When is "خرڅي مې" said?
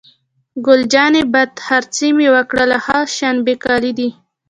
1.65-2.27